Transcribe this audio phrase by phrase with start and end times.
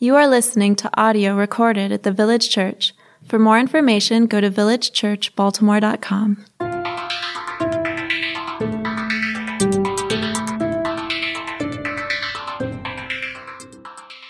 [0.00, 2.94] You are listening to audio recorded at the Village Church.
[3.26, 6.44] For more information, go to villagechurchbaltimore.com.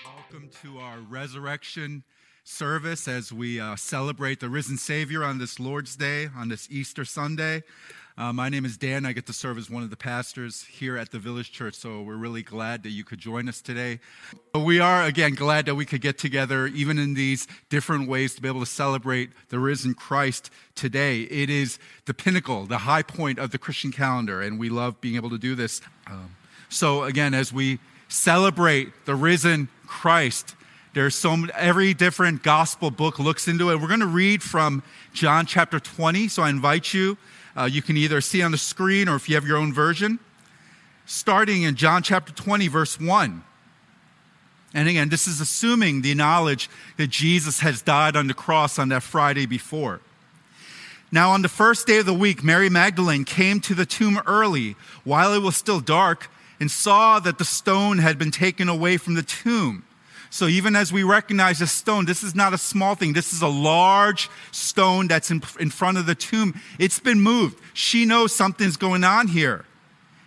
[0.06, 2.02] Welcome to our resurrection
[2.44, 7.04] service as we uh, celebrate the risen Savior on this Lord's Day, on this Easter
[7.04, 7.62] Sunday.
[8.18, 9.06] Uh, my name is Dan.
[9.06, 12.02] I get to serve as one of the pastors here at the Village Church, so
[12.02, 14.00] we're really glad that you could join us today.
[14.52, 18.34] But We are, again, glad that we could get together, even in these different ways,
[18.34, 21.22] to be able to celebrate the risen Christ today.
[21.22, 25.14] It is the pinnacle, the high point of the Christian calendar, and we love being
[25.14, 25.80] able to do this.
[26.08, 26.34] Um,
[26.68, 27.78] so, again, as we
[28.08, 30.56] celebrate the risen Christ,
[30.92, 33.80] there's so every different gospel book looks into it.
[33.80, 37.16] We're going to read from John chapter 20, so I invite you
[37.58, 40.20] uh, you can either see on the screen or if you have your own version.
[41.06, 43.42] Starting in John chapter 20, verse 1.
[44.74, 48.90] And again, this is assuming the knowledge that Jesus has died on the cross on
[48.90, 50.00] that Friday before.
[51.10, 54.76] Now, on the first day of the week, Mary Magdalene came to the tomb early
[55.04, 59.14] while it was still dark and saw that the stone had been taken away from
[59.14, 59.84] the tomb.
[60.30, 63.12] So even as we recognize a stone, this is not a small thing.
[63.12, 66.60] This is a large stone that's in, in front of the tomb.
[66.78, 67.60] It's been moved.
[67.72, 69.64] She knows something's going on here.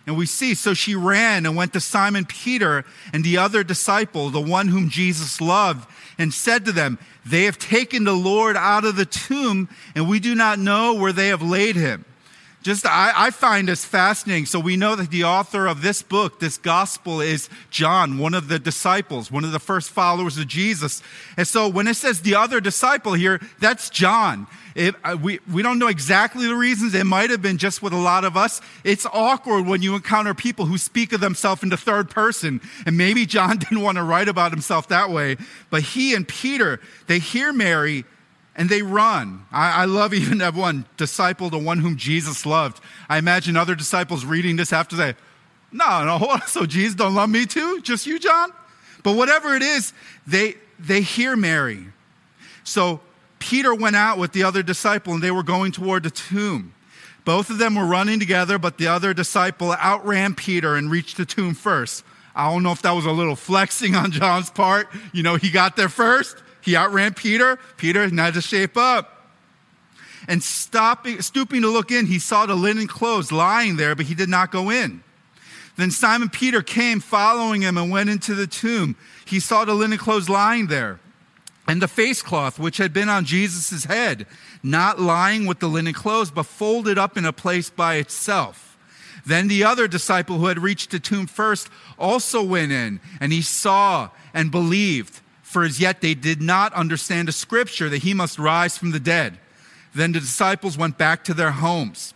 [0.06, 4.30] And we see, so she ran and went to Simon Peter and the other disciple,
[4.30, 8.84] the one whom Jesus loved, and said to them, They have taken the Lord out
[8.84, 12.04] of the tomb, and we do not know where they have laid him
[12.62, 14.46] just I, I, find this fascinating.
[14.46, 18.48] So we know that the author of this book, this gospel, is John, one of
[18.48, 21.02] the disciples, one of the first followers of Jesus.
[21.36, 24.46] And so when it says the other disciple here, that's John.
[24.74, 26.94] It, uh, we, we don't know exactly the reasons.
[26.94, 28.60] It might have been just with a lot of us.
[28.84, 32.60] It's awkward when you encounter people who speak of themselves in the third person.
[32.86, 35.36] And maybe John didn't want to write about himself that way.
[35.70, 38.04] But he and Peter, they hear Mary
[38.54, 39.46] and they run.
[39.50, 42.82] I, I, love even that one disciple, the one whom Jesus loved.
[43.08, 45.14] I imagine other disciples reading this after they,
[45.72, 46.42] no, no, hold on.
[46.46, 47.80] So Jesus don't love me too?
[47.80, 48.52] Just you, John?
[49.02, 49.92] But whatever it is,
[50.26, 51.86] they they hear Mary.
[52.64, 53.00] So
[53.38, 56.74] Peter went out with the other disciple and they were going toward the tomb.
[57.24, 61.24] Both of them were running together, but the other disciple outran Peter and reached the
[61.24, 62.04] tomb first.
[62.34, 64.88] I don't know if that was a little flexing on John's part.
[65.12, 66.36] You know, he got there first.
[66.62, 67.58] He outran Peter.
[67.76, 69.18] Peter had to shape up.
[70.28, 74.14] And stopping, stooping to look in, he saw the linen clothes lying there, but he
[74.14, 75.02] did not go in.
[75.76, 78.94] Then Simon Peter came following him and went into the tomb.
[79.24, 81.00] He saw the linen clothes lying there,
[81.66, 84.26] and the face cloth which had been on Jesus' head,
[84.62, 88.76] not lying with the linen clothes, but folded up in a place by itself.
[89.24, 91.68] Then the other disciple who had reached the tomb first
[91.98, 95.20] also went in, and he saw and believed
[95.52, 98.98] for as yet they did not understand the scripture that he must rise from the
[98.98, 99.38] dead.
[99.94, 102.14] Then the disciples went back to their homes.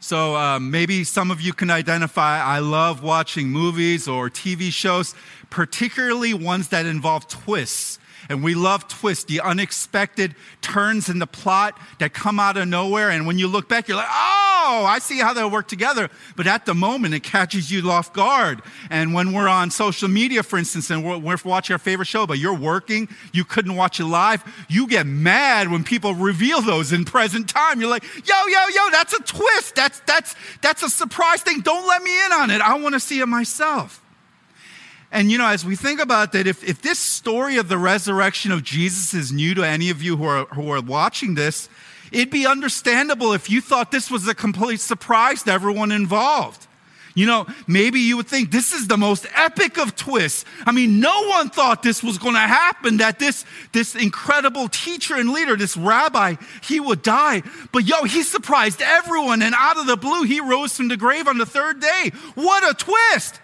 [0.00, 2.40] So um, maybe some of you can identify.
[2.40, 5.14] I love watching movies or TV shows,
[5.50, 7.97] particularly ones that involve twists.
[8.28, 13.10] And we love twists, the unexpected turns in the plot that come out of nowhere.
[13.10, 16.10] And when you look back, you're like, oh, I see how they work together.
[16.36, 18.60] But at the moment, it catches you off guard.
[18.90, 22.26] And when we're on social media, for instance, and we're, we're watching our favorite show,
[22.26, 26.92] but you're working, you couldn't watch it live, you get mad when people reveal those
[26.92, 27.80] in present time.
[27.80, 29.74] You're like, yo, yo, yo, that's a twist.
[29.74, 31.60] That's, that's, that's a surprise thing.
[31.60, 32.60] Don't let me in on it.
[32.60, 34.02] I want to see it myself.
[35.10, 38.52] And you know, as we think about that, if, if this story of the resurrection
[38.52, 41.68] of Jesus is new to any of you who are, who are watching this,
[42.12, 46.66] it'd be understandable if you thought this was a complete surprise to everyone involved.
[47.14, 50.44] You know, maybe you would think this is the most epic of twists.
[50.64, 55.16] I mean, no one thought this was going to happen, that this, this incredible teacher
[55.16, 57.42] and leader, this rabbi, he would die.
[57.72, 61.26] But yo, he surprised everyone, and out of the blue, he rose from the grave
[61.26, 62.12] on the third day.
[62.36, 63.40] What a twist!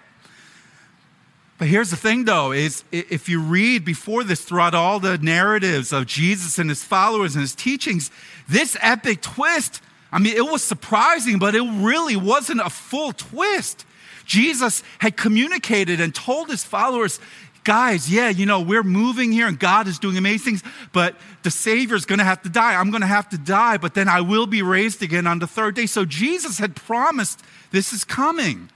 [1.57, 5.93] But here's the thing though, is if you read before this throughout all the narratives
[5.93, 8.11] of Jesus and his followers and his teachings,
[8.49, 9.81] this epic twist,
[10.11, 13.87] I mean, it was surprising, but it really wasn't a full twist.
[14.25, 17.21] Jesus had communicated and told his followers,
[17.63, 21.51] guys, yeah, you know, we're moving here and God is doing amazing things, but the
[21.51, 22.75] Savior's gonna have to die.
[22.75, 25.75] I'm gonna have to die, but then I will be raised again on the third
[25.75, 25.87] day.
[25.87, 28.71] So Jesus had promised this is coming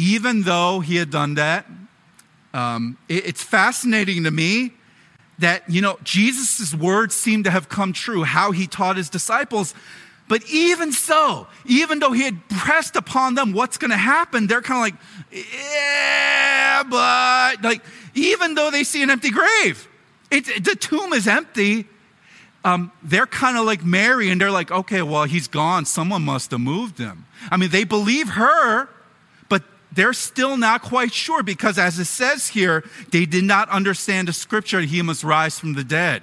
[0.00, 1.66] even though he had done that,
[2.54, 4.72] um, it, it's fascinating to me
[5.38, 9.74] that, you know, Jesus' words seem to have come true, how he taught his disciples.
[10.28, 14.62] But even so, even though he had pressed upon them what's going to happen, they're
[14.62, 14.98] kind of
[15.32, 17.82] like, yeah, but, like,
[18.14, 19.88] even though they see an empty grave,
[20.30, 21.86] it, the tomb is empty.
[22.64, 25.84] Um, they're kind of like Mary, and they're like, okay, well, he's gone.
[25.84, 27.24] Someone must have moved him.
[27.50, 28.88] I mean, they believe her,
[29.92, 34.32] they're still not quite sure because, as it says here, they did not understand the
[34.32, 36.22] scripture that he must rise from the dead.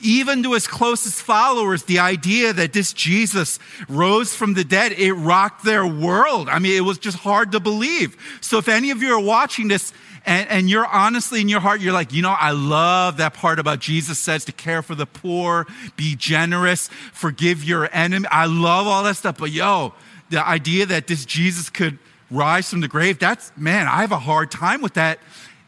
[0.00, 3.58] Even to his closest followers, the idea that this Jesus
[3.88, 6.48] rose from the dead, it rocked their world.
[6.48, 8.16] I mean, it was just hard to believe.
[8.40, 9.92] So if any of you are watching this
[10.24, 13.58] and, and you're honestly in your heart, you're like, you know, I love that part
[13.58, 18.26] about Jesus says to care for the poor, be generous, forgive your enemy.
[18.30, 19.36] I love all that stuff.
[19.36, 19.92] But yo,
[20.30, 21.98] the idea that this Jesus could
[22.30, 25.18] rise from the grave, that's, man, I have a hard time with that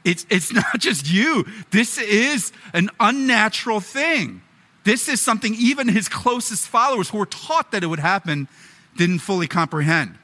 [0.06, 1.44] it's, it's not just you.
[1.70, 4.40] This is an unnatural thing.
[4.84, 8.48] This is something even his closest followers who were taught that it would happen
[8.96, 10.16] didn't fully comprehend.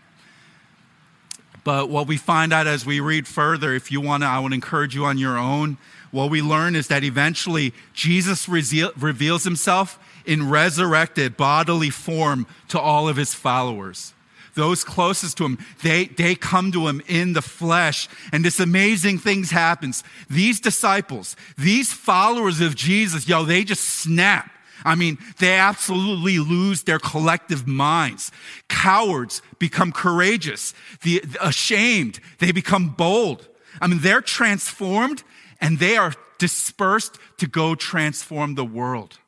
[1.64, 4.52] But what we find out as we read further, if you want to, I would
[4.52, 5.78] encourage you on your own.
[6.12, 13.08] What we learn is that eventually Jesus reveals himself in resurrected bodily form to all
[13.08, 14.14] of his followers
[14.54, 18.08] those closest to him, they, they come to him in the flesh.
[18.32, 20.04] And this amazing things happens.
[20.28, 24.50] These disciples, these followers of Jesus, yo, they just snap.
[24.84, 28.32] I mean, they absolutely lose their collective minds.
[28.68, 30.74] Cowards become courageous.
[31.02, 33.48] The ashamed, they become bold.
[33.80, 35.22] I mean, they're transformed
[35.60, 39.18] and they are dispersed to go transform the world.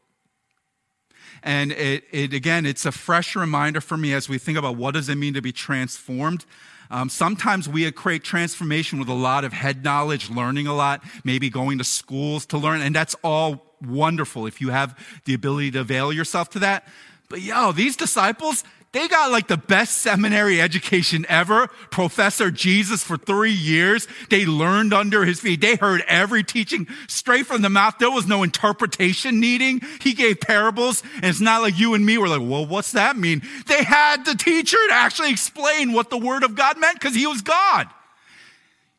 [1.44, 4.94] And it, it, again, it's a fresh reminder for me as we think about what
[4.94, 6.46] does it mean to be transformed.
[6.90, 11.50] Um, sometimes we equate transformation with a lot of head knowledge, learning a lot, maybe
[11.50, 15.80] going to schools to learn, and that's all wonderful if you have the ability to
[15.80, 16.88] avail yourself to that.
[17.28, 18.64] But yo, these disciples,
[18.94, 21.66] they got like the best seminary education ever.
[21.90, 24.06] Professor Jesus for three years.
[24.30, 25.60] They learned under his feet.
[25.60, 27.98] They heard every teaching straight from the mouth.
[27.98, 29.80] There was no interpretation needing.
[30.00, 31.02] He gave parables.
[31.16, 33.42] And it's not like you and me were like, well, what's that mean?
[33.66, 37.26] They had the teacher to actually explain what the word of God meant because he
[37.26, 37.88] was God.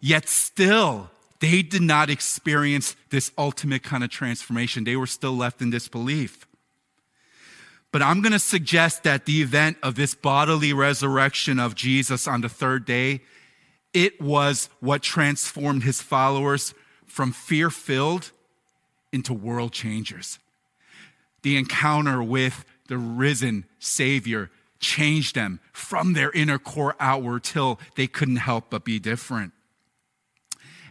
[0.02, 1.10] Yet still,
[1.40, 4.84] they did not experience this ultimate kind of transformation.
[4.84, 6.46] They were still left in disbelief.
[7.96, 12.42] But I'm going to suggest that the event of this bodily resurrection of Jesus on
[12.42, 13.22] the third day,
[13.94, 16.74] it was what transformed his followers
[17.08, 18.34] from fear filled
[19.14, 20.40] into world changers.
[21.44, 24.52] The encounter with the risen Savior
[24.82, 29.54] changed them from their inner core outward till they couldn't help but be different.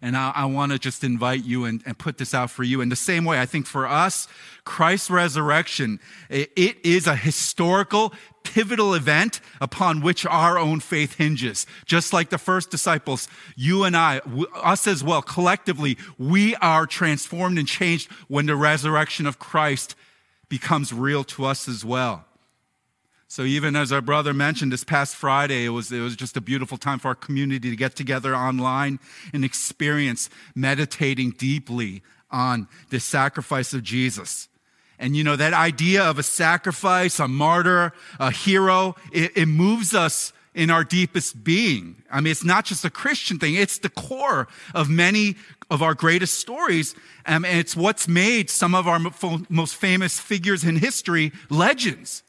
[0.05, 2.83] And I, I want to just invite you and, and, put this out for you.
[2.83, 4.29] In the same way, I think for us,
[4.65, 5.99] Christ's resurrection,
[6.29, 8.13] it, it is a historical,
[8.43, 11.65] pivotal event upon which our own faith hinges.
[11.87, 14.21] Just like the first disciples, you and I,
[14.57, 19.95] us as well, collectively, we are transformed and changed when the resurrection of Christ
[20.51, 22.27] becomes real to us as well.
[23.29, 26.41] So even as our brother mentioned this past Friday, it was, it was just a
[26.41, 29.01] beautiful time for our community to get together online
[29.33, 34.49] and experience meditating deeply on the sacrifice of Jesus.
[34.99, 39.95] And you know, that idea of a sacrifice, a martyr, a hero, it, it moves
[39.95, 42.03] us in our deepest being.
[42.11, 45.37] I mean, it's not just a Christian thing, it's the core of many
[45.71, 46.95] of our greatest stories.
[47.27, 49.01] Um, and it's what's made some of our
[49.49, 52.24] most famous figures in history legends.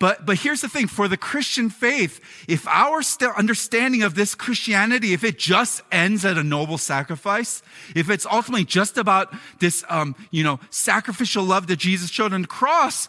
[0.00, 3.02] But, but here's the thing for the Christian faith, if our
[3.36, 7.62] understanding of this Christianity, if it just ends at a noble sacrifice,
[7.96, 12.42] if it's ultimately just about this, um, you know, sacrificial love that Jesus showed on
[12.42, 13.08] the cross,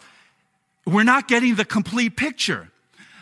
[0.84, 2.70] we're not getting the complete picture.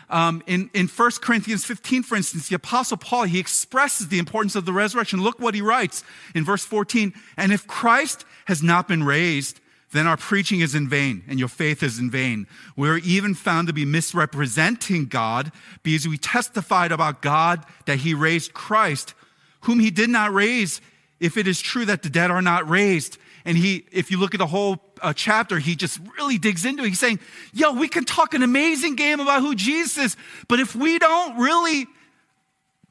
[0.09, 4.55] Um, in, in 1 Corinthians 15, for instance, the Apostle Paul, he expresses the importance
[4.55, 5.21] of the resurrection.
[5.21, 7.13] Look what he writes in verse 14.
[7.37, 9.59] And if Christ has not been raised,
[9.91, 12.45] then our preaching is in vain and your faith is in vain.
[12.75, 18.13] We are even found to be misrepresenting God because we testified about God that he
[18.13, 19.15] raised Christ,
[19.61, 20.79] whom he did not raise,
[21.19, 23.17] if it is true that the dead are not raised.
[23.45, 26.83] And he, if you look at the whole uh, chapter, he just really digs into
[26.83, 26.89] it.
[26.89, 27.19] He's saying,
[27.51, 30.17] yo, we can talk an amazing game about who Jesus is,
[30.47, 31.87] but if we don't really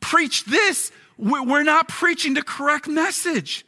[0.01, 3.65] preach this, we're not preaching the correct message.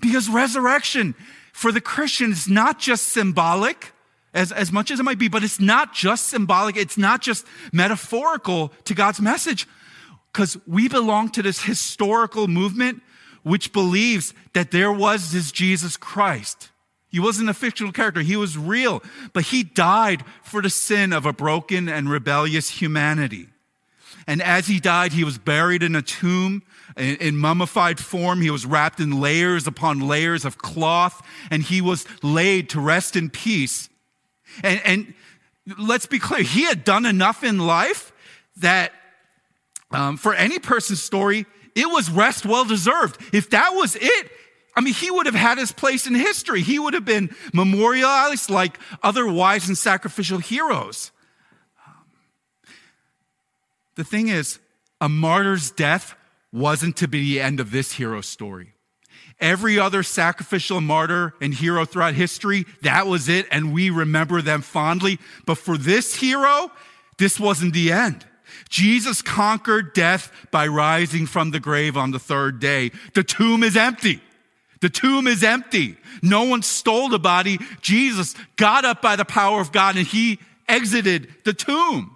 [0.00, 1.14] Because resurrection
[1.54, 3.92] for the Christian, it's not just symbolic,
[4.34, 7.46] as, as much as it might be, but it's not just symbolic, it's not just
[7.72, 9.68] metaphorical to God's message,
[10.32, 13.02] because we belong to this historical movement
[13.44, 16.70] which believes that there was this Jesus Christ.
[17.08, 19.00] He wasn't a fictional character, he was real,
[19.32, 23.46] but he died for the sin of a broken and rebellious humanity.
[24.26, 26.62] And as he died, he was buried in a tomb
[26.96, 28.40] in, in, mummified form.
[28.40, 33.16] He was wrapped in layers upon layers of cloth, and he was laid to rest
[33.16, 33.88] in peace.
[34.62, 35.14] And, and
[35.78, 38.12] let's be clear, he had done enough in life
[38.58, 38.92] that
[39.90, 43.20] um, for any person's story, it was rest well deserved.
[43.32, 44.30] If that was it,
[44.76, 46.60] I mean, he would have had his place in history.
[46.60, 51.12] He would have been memorialized like other wise and sacrificial heroes.
[53.96, 54.58] The thing is,
[55.00, 56.14] a martyr's death
[56.52, 58.74] wasn't to be the end of this hero story.
[59.40, 64.62] Every other sacrificial martyr and hero throughout history, that was it, and we remember them
[64.62, 65.18] fondly.
[65.44, 66.70] But for this hero,
[67.18, 68.24] this wasn't the end.
[68.68, 72.92] Jesus conquered death by rising from the grave on the third day.
[73.14, 74.20] The tomb is empty.
[74.80, 75.96] The tomb is empty.
[76.22, 77.58] No one stole the body.
[77.80, 82.13] Jesus got up by the power of God and he exited the tomb.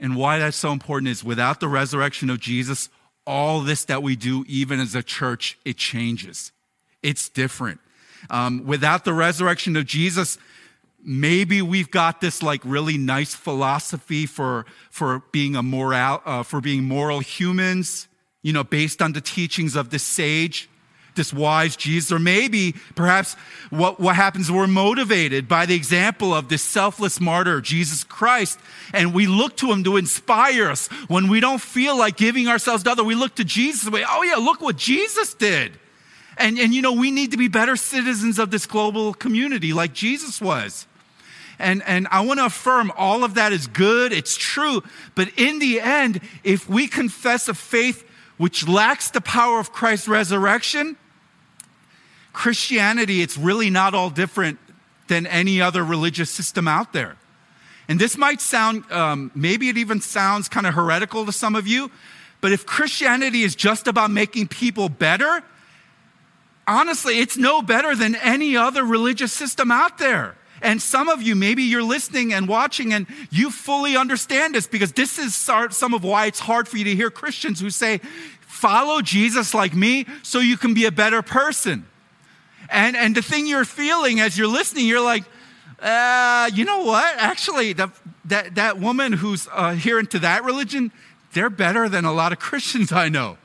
[0.00, 2.88] And why that's so important is without the resurrection of Jesus,
[3.26, 6.52] all this that we do, even as a church, it changes.
[7.02, 7.80] It's different.
[8.30, 10.38] Um, without the resurrection of Jesus,
[11.02, 16.60] maybe we've got this like really nice philosophy for for being a moral uh, for
[16.60, 18.08] being moral humans,
[18.42, 20.68] you know, based on the teachings of the sage
[21.14, 23.34] this wise Jesus, or maybe perhaps
[23.70, 28.58] what, what happens, we're motivated by the example of this selfless martyr, Jesus Christ,
[28.92, 30.88] and we look to him to inspire us.
[31.08, 33.90] When we don't feel like giving ourselves to other, we look to Jesus.
[33.90, 35.72] We, oh yeah, look what Jesus did.
[36.36, 39.92] And, and you know, we need to be better citizens of this global community like
[39.92, 40.86] Jesus was.
[41.58, 44.82] And, and I want to affirm all of that is good, it's true.
[45.14, 48.04] But in the end, if we confess a faith
[48.36, 50.96] which lacks the power of Christ's resurrection,
[52.34, 54.58] Christianity, it's really not all different
[55.08, 57.16] than any other religious system out there.
[57.88, 61.66] And this might sound, um, maybe it even sounds kind of heretical to some of
[61.66, 61.90] you,
[62.40, 65.42] but if Christianity is just about making people better,
[66.66, 70.36] honestly, it's no better than any other religious system out there.
[70.60, 74.92] And some of you, maybe you're listening and watching and you fully understand this because
[74.92, 77.98] this is some of why it's hard for you to hear Christians who say,
[78.40, 81.86] follow Jesus like me so you can be a better person.
[82.70, 85.24] And, and the thing you're feeling as you're listening, you're like,
[85.80, 87.16] uh, you know what?
[87.18, 87.90] Actually, the,
[88.26, 90.92] that, that woman who's uh, adherent to that religion,
[91.32, 93.38] they're better than a lot of Christians I know.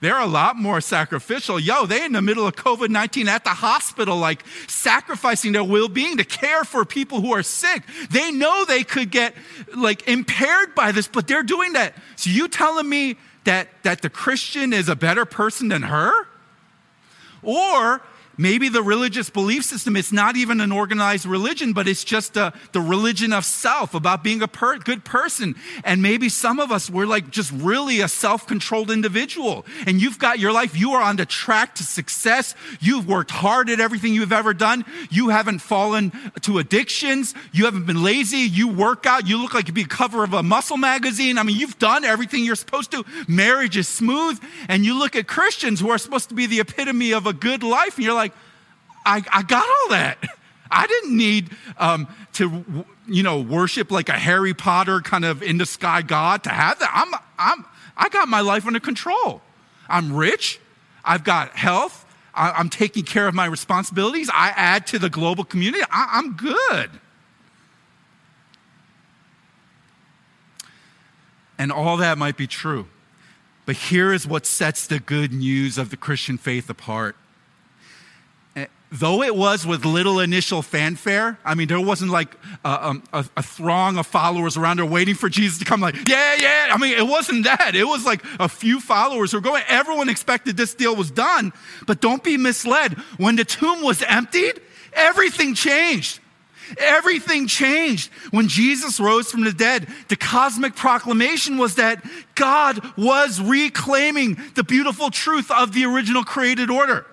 [0.00, 1.58] They're a lot more sacrificial.
[1.58, 5.88] Yo, they in the middle of COVID 19 at the hospital, like sacrificing their well
[5.88, 7.82] being to care for people who are sick.
[8.10, 9.34] They know they could get
[9.74, 11.94] like impaired by this, but they're doing that.
[12.16, 16.12] So you telling me that, that the Christian is a better person than her?
[17.42, 18.02] Or
[18.38, 22.52] Maybe the religious belief system, it's not even an organized religion, but it's just a,
[22.72, 25.54] the religion of self about being a per, good person.
[25.84, 29.64] And maybe some of us, we're like just really a self controlled individual.
[29.86, 32.54] And you've got your life, you are on the track to success.
[32.80, 34.84] You've worked hard at everything you've ever done.
[35.10, 36.12] You haven't fallen
[36.42, 37.34] to addictions.
[37.52, 38.38] You haven't been lazy.
[38.38, 39.26] You work out.
[39.26, 41.38] You look like you'd be a cover of a muscle magazine.
[41.38, 43.04] I mean, you've done everything you're supposed to.
[43.28, 44.40] Marriage is smooth.
[44.68, 47.62] And you look at Christians who are supposed to be the epitome of a good
[47.62, 48.25] life, and you're like,
[49.06, 50.18] I, I got all that.
[50.70, 55.58] I didn't need um, to, you know, worship like a Harry Potter kind of in
[55.58, 56.90] the sky God to have that.
[56.92, 57.64] I'm, I'm,
[57.96, 59.40] I got my life under control.
[59.88, 60.60] I'm rich.
[61.04, 62.04] I've got health.
[62.34, 64.28] I, am taking care of my responsibilities.
[64.34, 65.84] I add to the global community.
[65.90, 66.90] I, I'm good.
[71.58, 72.88] And all that might be true.
[73.64, 77.16] But here is what sets the good news of the Christian faith apart
[78.98, 82.34] though it was with little initial fanfare, I mean, there wasn't like
[82.64, 85.94] a, um, a, a, throng of followers around there waiting for Jesus to come, like,
[86.08, 86.68] yeah, yeah.
[86.70, 87.74] I mean, it wasn't that.
[87.74, 89.62] It was like a few followers who were going.
[89.68, 91.52] Everyone expected this deal was done,
[91.86, 92.94] but don't be misled.
[93.18, 94.60] When the tomb was emptied,
[94.92, 96.20] everything changed.
[96.78, 99.86] Everything changed when Jesus rose from the dead.
[100.08, 106.70] The cosmic proclamation was that God was reclaiming the beautiful truth of the original created
[106.70, 107.06] order.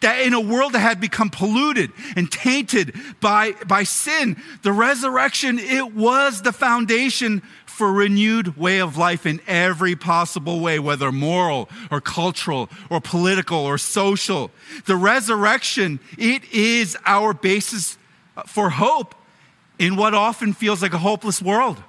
[0.00, 5.58] That in a world that had become polluted and tainted by, by sin, the resurrection,
[5.58, 11.68] it was the foundation for renewed way of life in every possible way, whether moral
[11.90, 14.50] or cultural or political or social.
[14.86, 17.98] The resurrection, it is our basis
[18.46, 19.14] for hope
[19.78, 21.82] in what often feels like a hopeless world.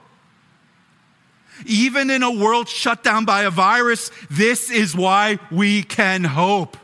[1.65, 6.77] Even in a world shut down by a virus, this is why we can hope.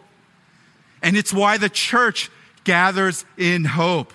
[1.01, 2.29] And it's why the church
[2.63, 4.13] gathers in hope.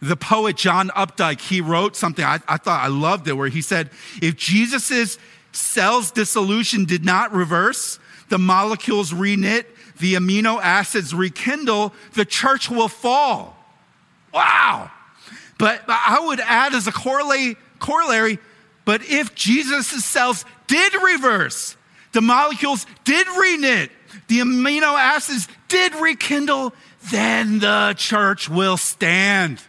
[0.00, 3.62] The poet John Updike, he wrote something I, I thought I loved it, where he
[3.62, 5.18] said, if Jesus's
[5.52, 9.64] cells dissolution did not reverse, the molecules reknit,
[9.98, 13.56] the amino acids rekindle, the church will fall.
[14.32, 14.90] Wow.
[15.58, 18.38] But I would add as a corollary, corollary
[18.86, 21.76] but if Jesus' cells did reverse,
[22.12, 23.90] the molecules did reknit,
[24.28, 26.74] the amino acids did rekindle,
[27.10, 29.62] then the church will stand.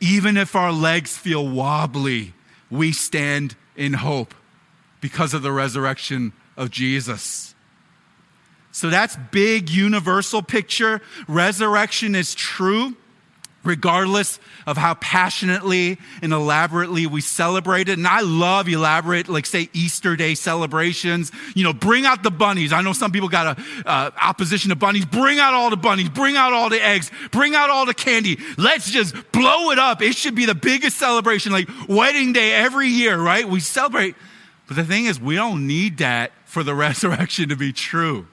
[0.00, 2.34] Even if our legs feel wobbly,
[2.70, 4.34] we stand in hope
[5.00, 7.54] because of the resurrection of Jesus.
[8.72, 11.00] So that's big universal picture.
[11.26, 12.96] Resurrection is true
[13.62, 17.98] regardless of how passionately and elaborately we celebrate it.
[17.98, 21.30] And I love elaborate, like say Easter Day celebrations.
[21.54, 22.72] You know, bring out the bunnies.
[22.72, 25.04] I know some people got a uh, opposition to bunnies.
[25.04, 26.08] Bring out all the bunnies.
[26.08, 27.10] Bring out all the eggs.
[27.30, 28.38] Bring out all the candy.
[28.56, 30.02] Let's just blow it up.
[30.02, 33.46] It should be the biggest celebration, like wedding day every year, right?
[33.46, 34.14] We celebrate.
[34.66, 38.26] But the thing is, we don't need that for the resurrection to be true.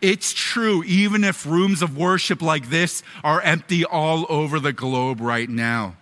[0.00, 5.20] It's true, even if rooms of worship like this are empty all over the globe
[5.20, 5.96] right now.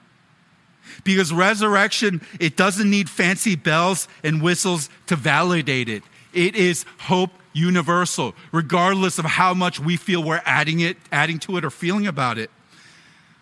[1.04, 6.02] Because resurrection, it doesn't need fancy bells and whistles to validate it.
[6.32, 11.56] It is hope universal, regardless of how much we feel we're adding it, adding to
[11.56, 12.50] it, or feeling about it.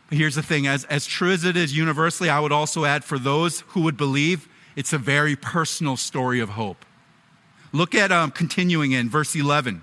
[0.08, 3.02] But here's the thing as, as true as it is universally, I would also add
[3.04, 6.84] for those who would believe, it's a very personal story of hope.
[7.72, 9.82] Look at um, continuing in verse 11.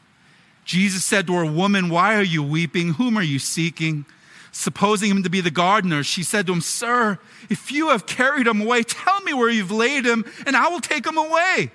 [0.65, 2.93] Jesus said to her, Woman, why are you weeping?
[2.93, 4.05] Whom are you seeking?
[4.51, 7.19] Supposing him to be the gardener, she said to him, Sir,
[7.49, 10.81] if you have carried him away, tell me where you've laid him, and I will
[10.81, 11.71] take him away.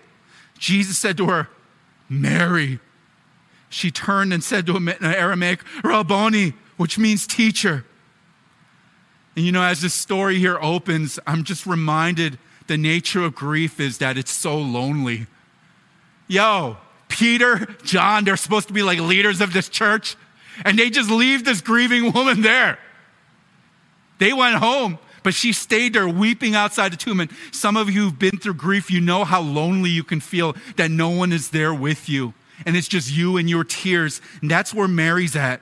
[0.58, 1.48] Jesus said to her,
[2.08, 2.78] Mary.
[3.68, 7.84] She turned and said to him in Aramaic, Rabboni, which means teacher.
[9.34, 13.80] And you know, as this story here opens, I'm just reminded the nature of grief
[13.80, 15.26] is that it's so lonely.
[16.28, 16.78] Yo,
[17.16, 20.16] Peter, John, they're supposed to be like leaders of this church,
[20.64, 22.78] and they just leave this grieving woman there.
[24.18, 27.20] They went home, but she stayed there weeping outside the tomb.
[27.20, 30.54] And some of you who've been through grief, you know how lonely you can feel
[30.76, 32.34] that no one is there with you.
[32.64, 34.20] And it's just you and your tears.
[34.40, 35.60] And that's where Mary's at.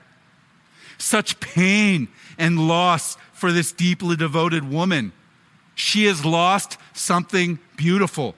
[0.97, 5.13] Such pain and loss for this deeply devoted woman.
[5.73, 8.35] She has lost something beautiful.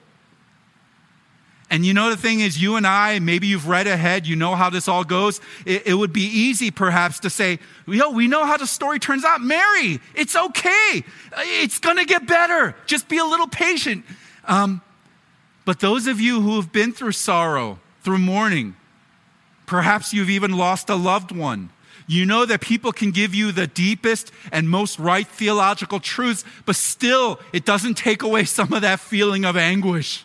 [1.70, 4.56] And you know, the thing is, you and I, maybe you've read ahead, you know
[4.56, 5.42] how this all goes.
[5.66, 9.26] It, it, would be easy, perhaps, to say, Yo, we know how the story turns
[9.26, 9.42] out.
[9.42, 11.04] Mary, it's okay.
[11.38, 12.74] It's going to get better.
[12.86, 14.06] Just be a little patient.
[14.46, 14.82] Um,
[15.66, 18.78] but those of you who have been through sorrow, through mourning,
[19.66, 21.70] perhaps you've even lost a loved one.
[22.08, 26.78] You know that people can give you the deepest and most right theological truths, but
[26.78, 30.24] still, it doesn't take away some of that feeling of anguish.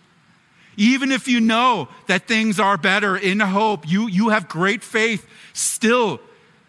[0.77, 5.27] Even if you know that things are better in hope, you, you have great faith,
[5.53, 6.21] still,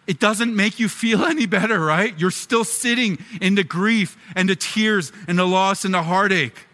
[0.06, 2.18] it doesn't make you feel any better, right?
[2.18, 6.66] You're still sitting in the grief and the tears and the loss and the heartache.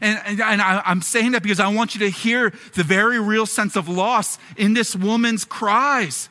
[0.00, 3.20] And, and, and I, I'm saying that because I want you to hear the very
[3.20, 6.28] real sense of loss in this woman's cries.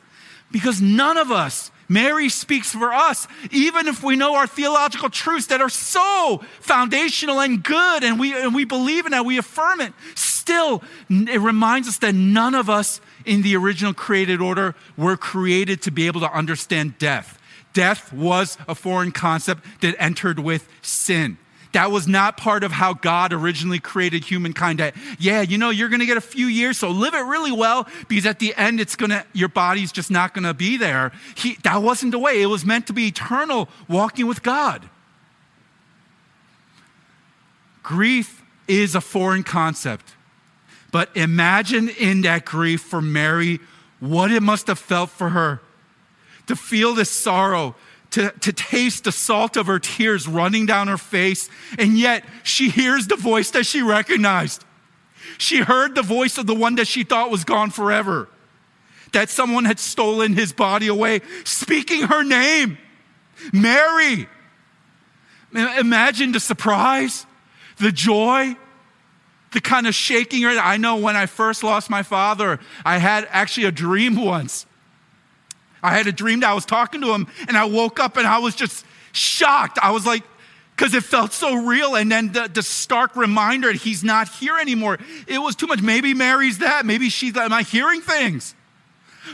[0.50, 5.46] Because none of us Mary speaks for us, even if we know our theological truths
[5.48, 9.80] that are so foundational and good, and we, and we believe in that, we affirm
[9.80, 9.92] it.
[10.14, 15.82] Still, it reminds us that none of us in the original created order were created
[15.82, 17.38] to be able to understand death.
[17.72, 21.38] Death was a foreign concept that entered with sin.
[21.74, 24.78] That was not part of how God originally created humankind.
[24.78, 27.50] That, yeah, you know, you're going to get a few years, so live it really
[27.50, 30.76] well because at the end, it's going to, your body's just not going to be
[30.76, 31.10] there.
[31.34, 32.40] He, that wasn't the way.
[32.40, 34.88] It was meant to be eternal, walking with God.
[37.82, 40.14] Grief is a foreign concept.
[40.92, 43.58] But imagine in that grief for Mary
[43.98, 45.60] what it must have felt for her
[46.46, 47.74] to feel this sorrow,
[48.14, 52.70] to, to taste the salt of her tears running down her face, and yet she
[52.70, 54.64] hears the voice that she recognized.
[55.36, 58.28] She heard the voice of the one that she thought was gone forever,
[59.12, 62.78] that someone had stolen his body away, speaking her name.
[63.52, 64.28] Mary.
[65.52, 67.26] Imagine the surprise,
[67.78, 68.54] the joy,
[69.50, 70.46] the kind of shaking.
[70.46, 74.66] I know when I first lost my father, I had actually a dream once.
[75.84, 78.26] I had a dream that I was talking to him, and I woke up and
[78.26, 79.78] I was just shocked.
[79.82, 80.24] I was like,
[80.74, 81.94] because it felt so real.
[81.94, 84.98] And then the, the, stark reminder he's not here anymore.
[85.28, 85.82] It was too much.
[85.82, 86.86] Maybe Mary's that.
[86.86, 88.54] Maybe she's, am I hearing things?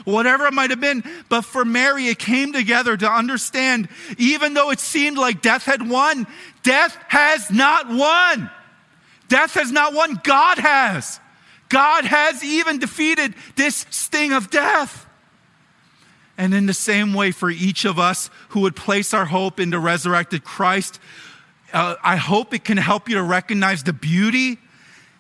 [0.05, 1.05] Whatever it might have been.
[1.29, 5.89] But for Mary, it came together to understand, even though it seemed like death had
[5.89, 6.27] won,
[6.65, 8.51] death has not won.
[9.29, 10.21] Death has not won.
[10.25, 11.21] God has.
[11.69, 15.07] God has even defeated this sting of death.
[16.40, 19.68] And in the same way, for each of us who would place our hope in
[19.68, 20.98] the resurrected Christ,
[21.70, 24.57] uh, I hope it can help you to recognize the beauty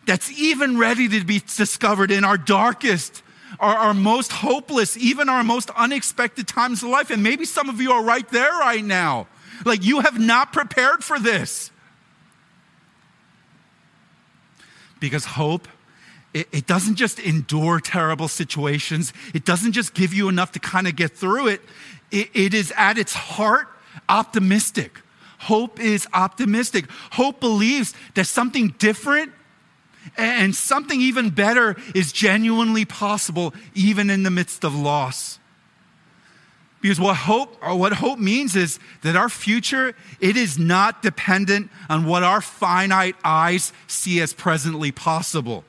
[0.06, 3.22] that's even ready to be discovered in our darkest,
[3.60, 7.10] our, our most hopeless, even our most unexpected times of life.
[7.10, 9.26] And maybe some of you are right there right now.
[9.66, 11.70] Like you have not prepared for this.
[15.00, 15.68] Because hope,
[16.32, 20.86] it, it doesn't just endure terrible situations, it doesn't just give you enough to kind
[20.86, 21.60] of get through it.
[22.10, 22.30] it.
[22.34, 23.68] It is at its heart
[24.08, 25.00] optimistic.
[25.38, 26.84] Hope is optimistic.
[27.12, 29.32] Hope believes that something different
[30.16, 35.38] and something even better is genuinely possible even in the midst of loss.
[36.80, 41.70] Because what hope or what hope means is that our future it is not dependent
[41.90, 45.64] on what our finite eyes see as presently possible.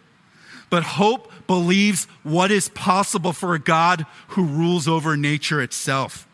[0.72, 6.28] But hope believes what is possible for a God who rules over nature itself.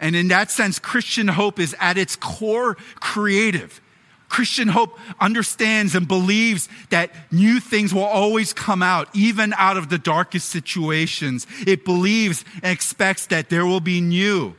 [0.00, 3.82] And in that sense, Christian hope is at its core creative.
[4.30, 9.90] Christian hope understands and believes that new things will always come out, even out of
[9.90, 11.46] the darkest situations.
[11.66, 14.54] It believes and expects that there will be new,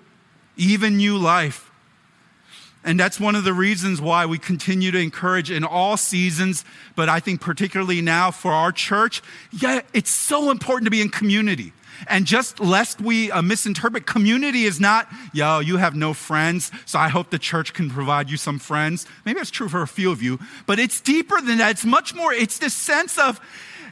[0.57, 1.70] even new life.
[2.83, 6.65] And that's one of the reasons why we continue to encourage in all seasons,
[6.95, 11.09] but I think particularly now for our church, yeah, it's so important to be in
[11.09, 11.73] community.
[12.07, 16.97] And just lest we uh, misinterpret, community is not, yo, you have no friends, so
[16.97, 19.05] I hope the church can provide you some friends.
[19.25, 21.71] Maybe that's true for a few of you, but it's deeper than that.
[21.71, 23.39] It's much more, it's this sense of,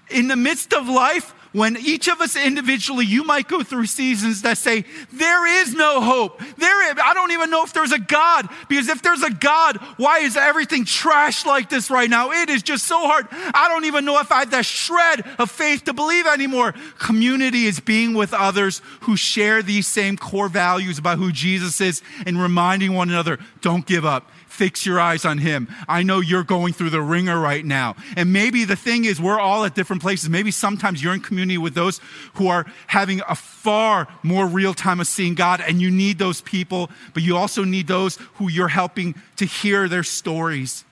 [0.09, 4.43] in the midst of life, when each of us individually, you might go through seasons
[4.43, 6.39] that say, there is no hope.
[6.57, 9.77] There, is, I don't even know if there's a God, because if there's a God,
[9.97, 12.31] why is everything trash like this right now?
[12.31, 13.27] It is just so hard.
[13.31, 16.73] I don't even know if I have that shred of faith to believe anymore.
[16.99, 22.01] Community is being with others who share these same core values about who Jesus is
[22.25, 25.69] and reminding one another, don't give up fix your eyes on Him.
[25.87, 27.95] I know you're going through the wringer right now.
[28.17, 30.29] And maybe the thing is, we're all at different places.
[30.29, 32.01] Maybe sometimes you're in community with those
[32.33, 36.41] who are having a far more real time of seeing God, and you need those
[36.41, 40.83] people, but you also need those who you're helping to hear their stories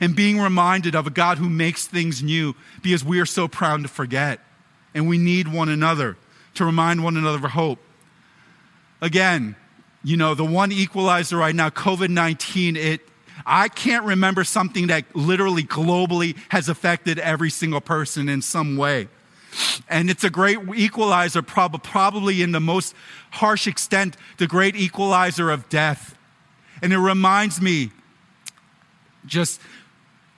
[0.00, 3.82] and being reminded of a God who makes things new because we are so proud
[3.82, 4.40] to forget.
[4.94, 6.16] And we need one another
[6.54, 7.78] to remind one another of hope.
[9.00, 9.56] Again,
[10.06, 13.00] you know, the one equalizer right now, COVID 19, it,
[13.44, 19.08] I can't remember something that literally globally has affected every single person in some way.
[19.88, 22.94] And it's a great equalizer, prob- probably in the most
[23.32, 26.16] harsh extent, the great equalizer of death.
[26.80, 27.90] And it reminds me
[29.24, 29.60] just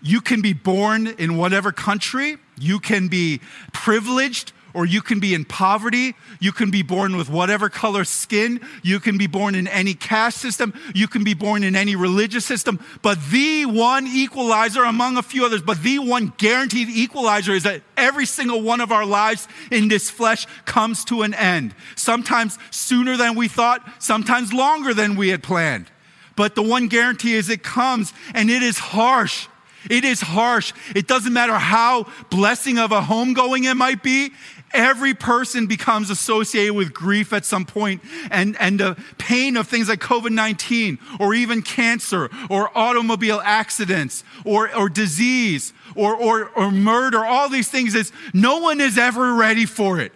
[0.01, 3.43] you can be born in whatever country, you can be
[3.75, 6.15] privileged or you can be in poverty.
[6.39, 8.61] You can be born with whatever color skin.
[8.85, 10.73] You can be born in any caste system.
[10.95, 12.79] You can be born in any religious system.
[13.03, 17.83] But the one equalizer, among a few others, but the one guaranteed equalizer is that
[17.97, 21.75] every single one of our lives in this flesh comes to an end.
[21.97, 25.91] Sometimes sooner than we thought, sometimes longer than we had planned.
[26.37, 29.49] But the one guarantee is it comes and it is harsh.
[29.89, 30.73] It is harsh.
[30.95, 34.33] It doesn't matter how blessing of a homegoing it might be.
[34.73, 39.89] Every person becomes associated with grief at some point and, and the pain of things
[39.89, 46.71] like COVID 19 or even cancer or automobile accidents or, or disease or, or, or
[46.71, 47.25] murder.
[47.25, 50.13] All these things is no one is ever ready for it.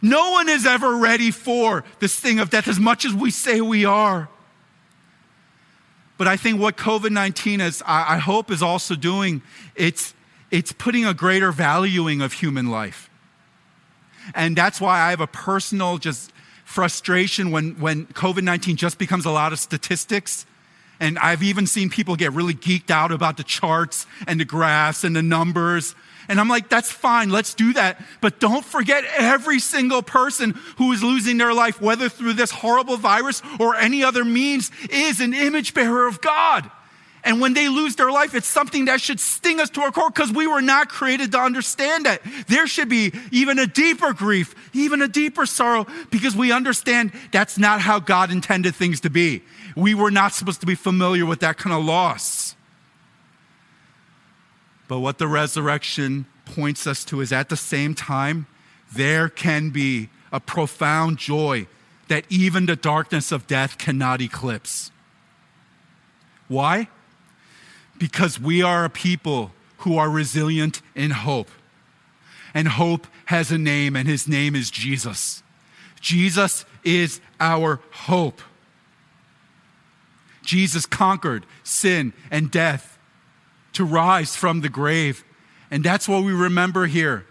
[0.00, 3.60] No one is ever ready for this thing of death as much as we say
[3.60, 4.28] we are.
[6.18, 9.42] But I think what COVID 19 is, I, I hope, is also doing,
[9.74, 10.14] it's,
[10.50, 13.08] it's putting a greater valuing of human life.
[14.34, 16.32] And that's why I have a personal just
[16.64, 20.46] frustration when, when COVID 19 just becomes a lot of statistics.
[21.00, 25.02] And I've even seen people get really geeked out about the charts and the graphs
[25.02, 25.94] and the numbers.
[26.28, 28.00] And I'm like, that's fine, let's do that.
[28.20, 32.96] But don't forget every single person who is losing their life, whether through this horrible
[32.96, 36.70] virus or any other means, is an image bearer of God.
[37.24, 40.10] And when they lose their life, it's something that should sting us to our core
[40.10, 42.20] because we were not created to understand that.
[42.48, 47.58] There should be even a deeper grief, even a deeper sorrow, because we understand that's
[47.58, 49.42] not how God intended things to be.
[49.76, 52.56] We were not supposed to be familiar with that kind of loss.
[54.88, 58.46] But what the resurrection points us to is at the same time,
[58.92, 61.68] there can be a profound joy
[62.08, 64.90] that even the darkness of death cannot eclipse.
[66.48, 66.88] Why?
[68.02, 71.48] Because we are a people who are resilient in hope.
[72.52, 75.44] And hope has a name, and his name is Jesus.
[76.00, 78.42] Jesus is our hope.
[80.44, 82.98] Jesus conquered sin and death
[83.74, 85.22] to rise from the grave.
[85.70, 87.24] And that's what we remember here.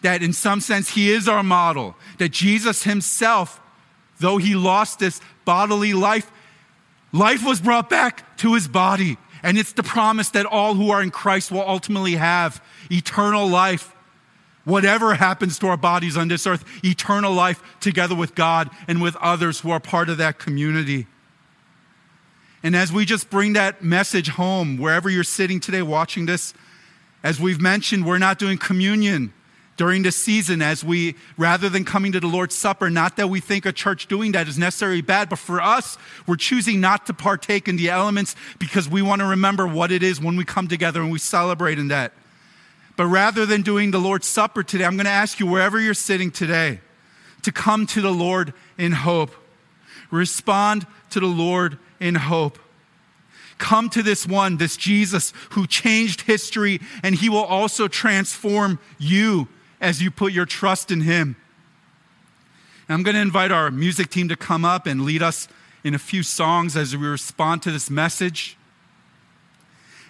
[0.00, 1.94] That in some sense, he is our model.
[2.18, 3.60] That Jesus himself,
[4.18, 6.28] though he lost this bodily life,
[7.12, 9.16] life was brought back to his body.
[9.42, 13.94] And it's the promise that all who are in Christ will ultimately have eternal life.
[14.64, 19.16] Whatever happens to our bodies on this earth, eternal life together with God and with
[19.16, 21.06] others who are part of that community.
[22.62, 26.54] And as we just bring that message home, wherever you're sitting today watching this,
[27.24, 29.32] as we've mentioned, we're not doing communion
[29.76, 33.40] during this season as we, rather than coming to the Lord's Supper, not that we
[33.40, 37.14] think a church doing that is necessarily bad, but for us, we're choosing not to
[37.14, 40.68] partake in the elements because we want to remember what it is when we come
[40.68, 42.12] together and we celebrate in that.
[42.96, 45.94] But rather than doing the Lord's Supper today, I'm going to ask you, wherever you're
[45.94, 46.80] sitting today,
[47.42, 49.34] to come to the Lord in hope.
[50.10, 52.58] Respond to the Lord in hope.
[53.58, 59.48] Come to this one, this Jesus who changed history, and he will also transform you
[59.82, 61.36] as you put your trust in him.
[62.88, 65.48] And I'm going to invite our music team to come up and lead us
[65.84, 68.56] in a few songs as we respond to this message.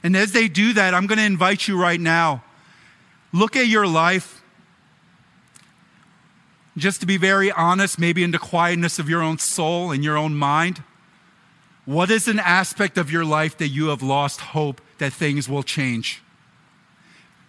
[0.03, 2.45] And as they do that, I'm going to invite you right now.
[3.33, 4.43] Look at your life.
[6.77, 10.17] Just to be very honest, maybe in the quietness of your own soul and your
[10.17, 10.83] own mind.
[11.85, 15.63] What is an aspect of your life that you have lost hope that things will
[15.63, 16.22] change?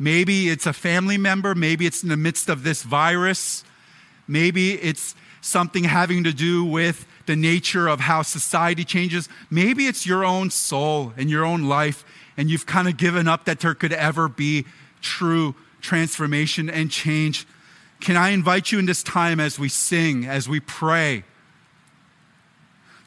[0.04, 3.64] Maybe it's a family member, maybe it's in the midst of this virus,
[4.28, 9.30] maybe it's something having to do with the nature of how society changes.
[9.50, 12.04] Maybe it's your own soul and your own life,
[12.36, 14.66] and you've kind of given up that there could ever be
[15.02, 17.48] true transformation and change.
[18.02, 21.24] Can I invite you in this time as we sing, as we pray?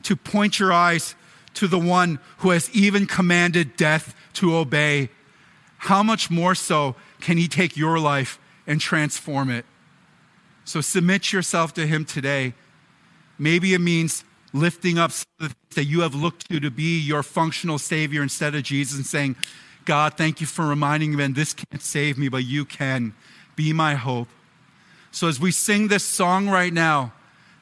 [0.06, 1.16] to point your eyes
[1.52, 5.08] to the one who has even commanded death to obey,
[5.78, 9.64] how much more so can he take your life and transform it?
[10.64, 12.54] So submit yourself to him today.
[13.38, 15.12] Maybe it means lifting up
[15.74, 19.36] that you have looked to to be your functional savior instead of Jesus and saying,
[19.84, 23.14] God, thank you for reminding me, this can't save me, but you can.
[23.54, 24.28] Be my hope.
[25.12, 27.12] So as we sing this song right now,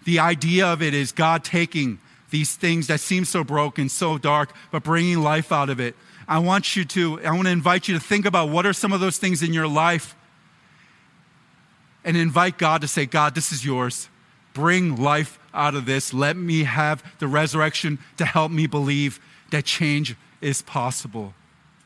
[0.05, 1.99] the idea of it is God taking
[2.31, 5.95] these things that seem so broken, so dark, but bringing life out of it.
[6.27, 8.93] I want you to, I want to invite you to think about what are some
[8.93, 10.15] of those things in your life
[12.05, 14.09] and invite God to say, God, this is yours.
[14.53, 16.15] Bring life out of this.
[16.15, 21.35] Let me have the resurrection to help me believe that change is possible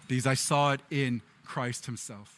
[0.07, 2.38] because I saw it in Christ Himself.